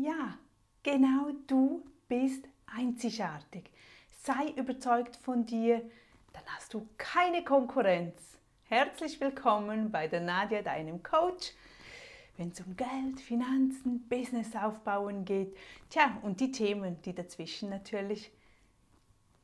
[0.00, 0.38] Ja,
[0.84, 3.68] genau du bist einzigartig.
[4.22, 5.82] Sei überzeugt von dir,
[6.32, 8.38] dann hast du keine Konkurrenz.
[8.68, 11.52] Herzlich willkommen bei der Nadja, deinem Coach,
[12.36, 15.56] wenn es um Geld, Finanzen, Business aufbauen geht.
[15.90, 18.30] Tja, und die Themen, die dazwischen natürlich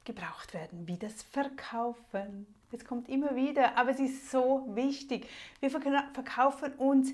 [0.04, 2.46] gebraucht werden, wie das Verkaufen.
[2.70, 5.26] Es kommt immer wieder, aber es ist so wichtig.
[5.58, 7.12] Wir verkaufen uns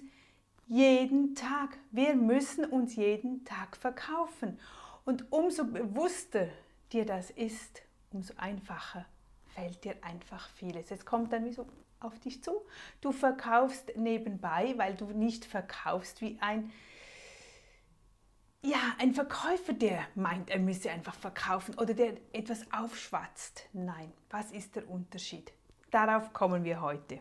[0.71, 1.79] jeden Tag.
[1.91, 4.59] Wir müssen uns jeden Tag verkaufen.
[5.05, 6.49] Und umso bewusster
[6.93, 9.05] dir das ist, umso einfacher
[9.49, 10.93] fällt dir einfach vieles.
[10.93, 11.67] Es kommt dann wie so
[11.99, 12.53] auf dich zu.
[13.01, 16.73] Du verkaufst nebenbei, weil du nicht verkaufst wie ein
[18.63, 23.67] ja, ein Verkäufer, der meint, er müsse einfach verkaufen oder der etwas aufschwatzt.
[23.73, 25.51] Nein, was ist der Unterschied?
[25.91, 27.21] Darauf kommen wir heute.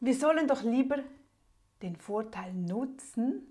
[0.00, 1.00] Wir sollen doch lieber
[1.82, 3.42] den Vorteil nutzen,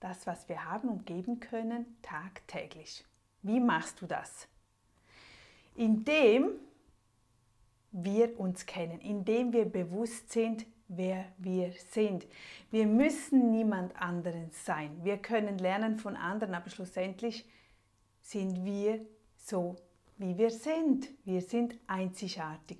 [0.00, 3.04] das, was wir haben und geben können, tagtäglich.
[3.42, 4.48] Wie machst du das?
[5.74, 6.50] Indem
[7.92, 12.26] wir uns kennen, indem wir bewusst sind, wer wir sind.
[12.70, 14.90] Wir müssen niemand anderen sein.
[15.02, 17.46] Wir können lernen von anderen, aber schlussendlich
[18.20, 19.04] sind wir
[19.36, 19.76] so,
[20.18, 21.08] wie wir sind.
[21.24, 22.78] Wir sind einzigartig.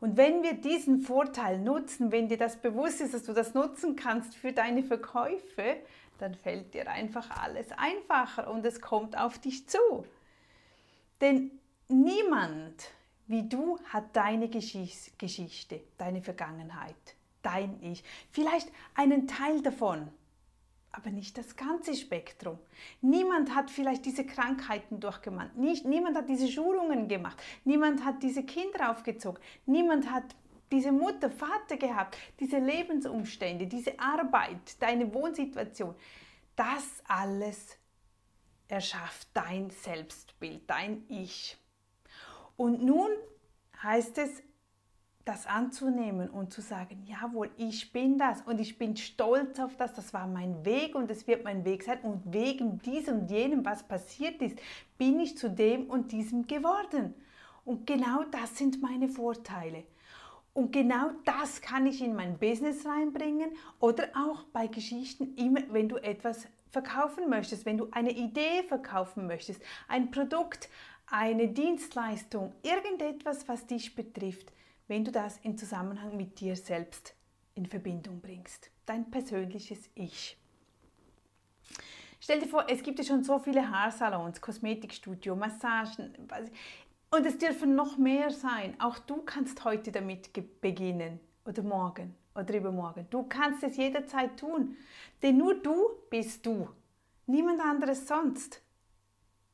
[0.00, 3.96] Und wenn wir diesen Vorteil nutzen, wenn dir das bewusst ist, dass du das nutzen
[3.96, 5.76] kannst für deine Verkäufe,
[6.18, 10.04] dann fällt dir einfach alles einfacher und es kommt auf dich zu.
[11.20, 11.50] Denn
[11.88, 12.92] niemand
[13.28, 16.94] wie du hat deine Geschichte, deine Vergangenheit,
[17.42, 20.08] dein Ich, vielleicht einen Teil davon,
[20.92, 22.58] aber nicht das ganze Spektrum.
[23.00, 28.44] Niemand hat vielleicht diese Krankheiten durchgemacht, nicht, niemand hat diese Schulungen gemacht, niemand hat diese
[28.44, 30.34] Kinder aufgezogen, niemand hat
[30.70, 35.94] diese Mutter, Vater gehabt, diese Lebensumstände, diese Arbeit, deine Wohnsituation.
[36.56, 37.78] Das alles
[38.68, 41.56] erschafft dein Selbstbild, dein Ich.
[42.56, 43.10] Und nun
[43.82, 44.42] heißt es,
[45.28, 49.92] das anzunehmen und zu sagen, jawohl, ich bin das und ich bin stolz auf das,
[49.92, 53.64] das war mein Weg und es wird mein Weg sein und wegen diesem und jenem,
[53.64, 54.58] was passiert ist,
[54.96, 57.14] bin ich zu dem und diesem geworden.
[57.64, 59.84] Und genau das sind meine Vorteile.
[60.54, 63.50] Und genau das kann ich in mein Business reinbringen
[63.80, 69.26] oder auch bei Geschichten, immer wenn du etwas verkaufen möchtest, wenn du eine Idee verkaufen
[69.26, 70.68] möchtest, ein Produkt,
[71.06, 74.52] eine Dienstleistung, irgendetwas, was dich betrifft,
[74.88, 77.14] wenn du das in Zusammenhang mit dir selbst
[77.54, 78.70] in Verbindung bringst.
[78.86, 80.36] Dein persönliches Ich.
[82.20, 86.14] Stell dir vor, es gibt ja schon so viele Haarsalons, Kosmetikstudio, Massagen.
[87.10, 88.74] Und es dürfen noch mehr sein.
[88.80, 91.20] Auch du kannst heute damit beginnen.
[91.44, 93.06] Oder morgen oder übermorgen.
[93.08, 94.76] Du kannst es jederzeit tun.
[95.22, 96.68] Denn nur du bist du.
[97.26, 98.62] Niemand anderes sonst.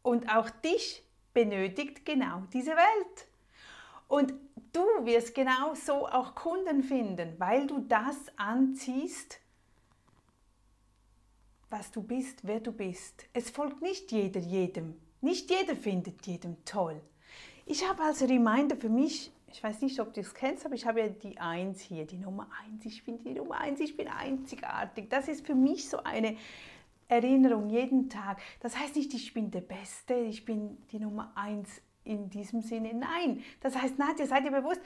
[0.02, 1.02] Und auch dich
[1.32, 3.28] benötigt genau diese Welt.
[4.08, 4.34] Und
[4.72, 9.40] du wirst genau so auch Kunden finden, weil du das anziehst,
[11.70, 13.26] was du bist, wer du bist.
[13.32, 14.94] Es folgt nicht jeder jedem.
[15.20, 17.00] Nicht jeder findet jedem toll.
[17.66, 20.86] Ich habe als Reminder für mich, ich weiß nicht, ob du es kennst, aber ich
[20.86, 22.84] habe ja die Eins hier, die Nummer Eins.
[22.84, 25.08] Ich bin die Nummer Eins, ich bin einzigartig.
[25.08, 26.36] Das ist für mich so eine
[27.08, 28.40] Erinnerung jeden Tag.
[28.60, 32.94] Das heißt nicht, ich bin der Beste, ich bin die Nummer Eins in diesem Sinne.
[32.94, 34.80] Nein, das heißt, Nadja, seid ihr bewusst,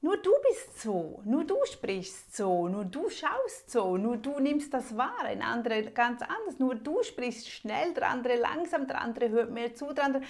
[0.00, 4.74] nur du bist so, nur du sprichst so, nur du schaust so, nur du nimmst
[4.74, 9.28] das wahr, ein anderer ganz anders, nur du sprichst schnell, der andere langsam, der andere
[9.28, 10.22] hört mehr zu, der andere.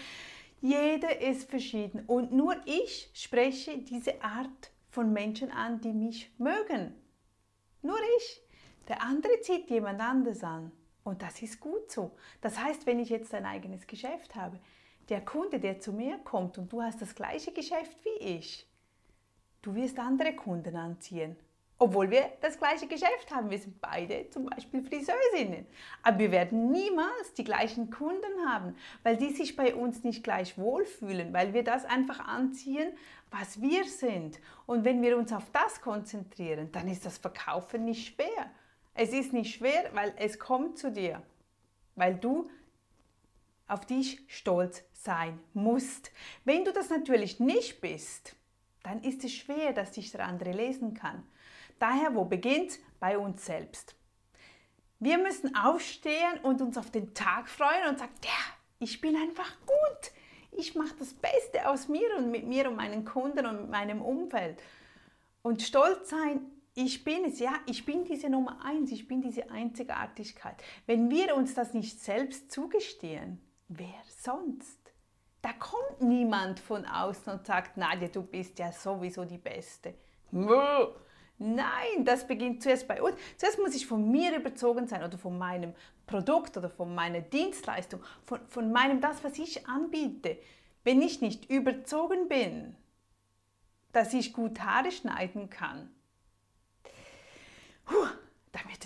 [0.61, 6.95] Jeder ist verschieden und nur ich spreche diese Art von Menschen an, die mich mögen.
[7.81, 8.43] Nur ich.
[8.89, 10.71] Der andere zieht jemand anders an.
[11.05, 12.13] Und das ist gut so.
[12.41, 14.59] Das heißt, wenn ich jetzt ein eigenes Geschäft habe,
[15.09, 18.67] der Kunde, der zu mir kommt und du hast das gleiche Geschäft wie ich,
[19.63, 21.37] du wirst andere Kunden anziehen.
[21.79, 23.51] Obwohl wir das gleiche Geschäft haben.
[23.51, 25.67] Wir sind beide zum Beispiel Friseurinnen.
[26.05, 30.57] Aber wir werden niemals die gleichen Kunden haben, weil die sich bei uns nicht gleich
[30.57, 32.93] wohlfühlen, weil wir das einfach anziehen,
[33.33, 34.39] was wir sind.
[34.67, 38.51] Und wenn wir uns auf das konzentrieren, dann ist das Verkaufen nicht schwer.
[38.95, 41.21] Es ist nicht schwer, weil es kommt zu dir,
[41.97, 42.49] weil du
[43.69, 46.11] auf dich stolz sein musst.
[46.45, 48.37] Wenn du das natürlich nicht bist,
[48.83, 51.23] dann ist es schwer, dass dich der andere lesen kann.
[51.79, 52.79] Daher, wo beginnt?
[53.01, 53.97] Bei uns selbst.
[55.01, 59.57] Wir müssen aufstehen und uns auf den Tag freuen und sagen, ja, ich bin einfach
[59.67, 60.13] gut.
[60.53, 64.63] Ich mache das Beste aus mir und mit mir und meinen Kunden und meinem Umfeld.
[65.43, 69.51] Und stolz sein ich bin es, ja, ich bin diese Nummer eins, ich bin diese
[69.51, 70.57] Einzigartigkeit.
[70.87, 73.41] Wenn wir uns das nicht selbst zugestehen,
[73.79, 74.79] wer sonst?
[75.41, 79.95] Da kommt niemand von außen und sagt, Nadja, du bist ja sowieso die Beste.
[81.39, 83.17] Nein, das beginnt zuerst bei uns.
[83.37, 85.75] Zuerst muss ich von mir überzogen sein oder von meinem
[86.07, 90.39] Produkt oder von meiner Dienstleistung, von, von meinem das, was ich anbiete.
[90.85, 92.77] Wenn ich nicht überzogen bin,
[93.93, 95.91] dass ich gut Haare schneiden kann,
[97.85, 98.07] Puh,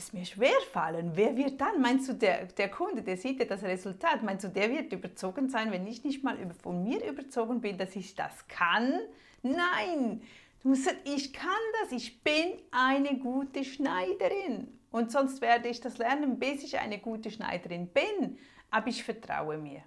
[0.07, 1.13] es mir schwer fallen.
[1.15, 1.81] Wer wird dann?
[1.81, 5.49] Meinst du, der, der Kunde, der sieht ja das Resultat, meinst du, der wird überzogen
[5.49, 8.93] sein, wenn ich nicht mal von mir überzogen bin, dass ich das kann?
[9.43, 10.23] Nein,
[10.63, 11.51] du musst sagen, ich kann
[11.81, 14.79] das, ich bin eine gute Schneiderin.
[14.91, 18.39] Und sonst werde ich das lernen, bis ich eine gute Schneiderin bin.
[18.71, 19.83] Aber ich vertraue mir.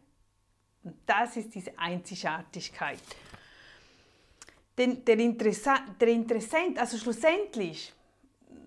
[0.83, 2.99] Und das ist diese Einzigartigkeit.
[4.77, 7.93] Denn der, Interessa der Interessent, also schlussendlich,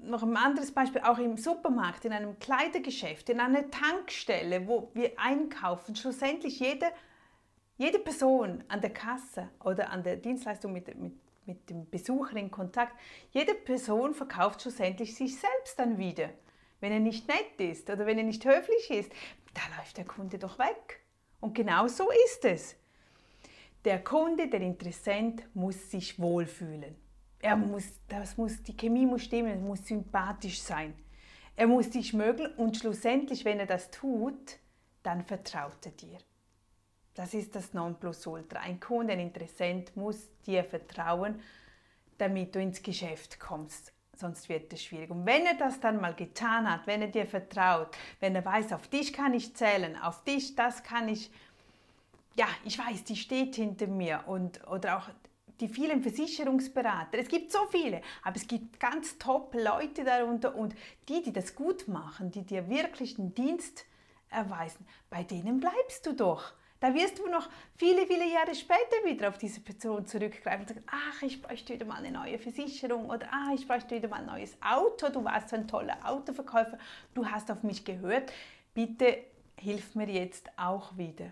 [0.02, 5.12] noch ein anderes Beispiel, auch im Supermarkt, in einem Kleidergeschäft, in einer Tankstelle, wo wir
[5.16, 6.86] einkaufen, schlussendlich jede,
[7.78, 11.12] jede Person an der Kasse oder an der Dienstleistung mit, mit,
[11.46, 12.98] mit dem Besucher in Kontakt,
[13.30, 16.30] jede Person verkauft schlussendlich sich selbst dann wieder.
[16.80, 19.12] Wenn er nicht nett ist oder wenn er nicht höflich ist,
[19.54, 21.00] da läuft der Kunde doch weg.
[21.40, 22.76] Und genau so ist es.
[23.84, 26.96] Der Kunde, der Interessent muss sich wohlfühlen.
[27.42, 30.94] Er muss, das muss, die Chemie muss stimmen, es muss sympathisch sein.
[31.56, 34.58] Er muss dich mögen und schlussendlich, wenn er das tut,
[35.02, 36.18] dann vertraut er dir.
[37.14, 38.60] Das ist das Nonplusultra.
[38.60, 41.40] Ein Kunde, ein Interessent muss dir vertrauen,
[42.16, 43.92] damit du ins Geschäft kommst.
[44.16, 45.10] Sonst wird es schwierig.
[45.10, 47.88] Und wenn er das dann mal getan hat, wenn er dir vertraut,
[48.20, 51.30] wenn er weiß, auf dich kann ich zählen, auf dich, das kann ich,
[52.36, 55.08] ja, ich weiß, die steht hinter mir und, oder auch
[55.60, 57.18] die vielen Versicherungsberater.
[57.18, 60.74] Es gibt so viele, aber es gibt ganz top Leute darunter und
[61.08, 63.84] die, die das gut machen, die dir wirklich einen Dienst
[64.30, 66.52] erweisen, bei denen bleibst du doch.
[66.80, 70.84] Da wirst du noch viele, viele Jahre später wieder auf diese Person zurückgreifen und sagen,
[70.88, 74.26] ach, ich bräuchte wieder mal eine neue Versicherung oder ah, ich bräuchte wieder mal ein
[74.26, 76.78] neues Auto, du warst so ein toller Autoverkäufer,
[77.14, 78.32] du hast auf mich gehört,
[78.74, 79.18] bitte
[79.56, 81.30] hilf mir jetzt auch wieder.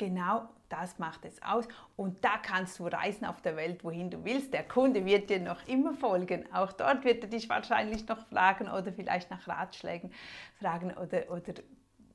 [0.00, 1.68] Genau das macht es aus.
[1.94, 4.54] Und da kannst du reisen auf der Welt, wohin du willst.
[4.54, 6.50] Der Kunde wird dir noch immer folgen.
[6.54, 10.10] Auch dort wird er dich wahrscheinlich noch fragen oder vielleicht nach Ratschlägen
[10.58, 11.52] fragen oder, oder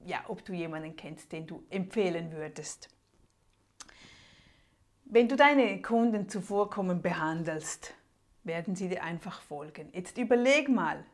[0.04, 2.90] ja, ob du jemanden kennst, den du empfehlen würdest.
[5.04, 7.94] Wenn du deine Kunden zuvorkommen behandelst,
[8.44, 9.90] werden sie dir einfach folgen.
[9.94, 11.06] Jetzt überleg mal,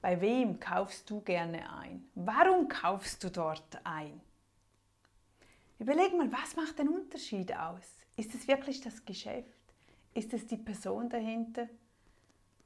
[0.00, 2.04] bei wem kaufst du gerne ein?
[2.14, 4.20] Warum kaufst du dort ein?
[5.78, 7.98] Überleg mal, was macht den Unterschied aus?
[8.16, 9.46] Ist es wirklich das Geschäft?
[10.14, 11.68] Ist es die Person dahinter?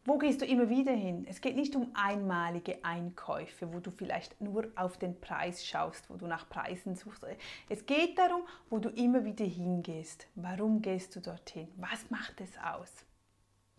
[0.04, 1.26] Wo gehst du immer wieder hin?
[1.28, 6.16] Es geht nicht um einmalige Einkäufe, wo du vielleicht nur auf den Preis schaust, wo
[6.16, 7.26] du nach Preisen suchst.
[7.68, 10.26] Es geht darum, wo du immer wieder hingehst.
[10.36, 11.68] Warum gehst du dorthin?
[11.76, 13.04] Was macht es aus?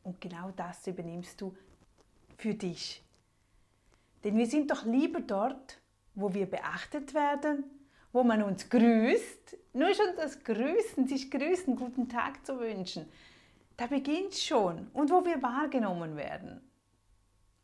[0.04, 1.56] Und genau das übernimmst du
[2.38, 3.04] für dich.
[4.24, 5.80] Denn wir sind doch lieber dort,
[6.13, 7.63] wo wir beachtet werden,
[8.12, 13.06] wo man uns grüßt, nur schon das Grüßen, sich grüßen, guten Tag zu wünschen,
[13.78, 16.62] da beginnt schon und wo wir wahrgenommen werden.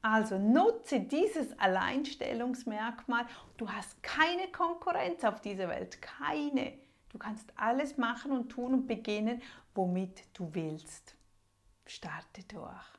[0.01, 3.25] Also nutze dieses Alleinstellungsmerkmal.
[3.57, 6.73] Du hast keine Konkurrenz auf dieser Welt, keine.
[7.09, 9.41] Du kannst alles machen und tun und beginnen,
[9.75, 11.15] womit du willst.
[11.85, 12.96] Starte durch.